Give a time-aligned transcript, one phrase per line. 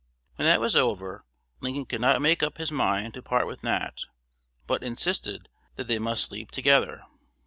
[0.37, 1.21] When that was over,
[1.59, 4.05] Lincoln could not make up his mind to part with Nat,
[4.65, 7.03] but insisted that they must sleep together.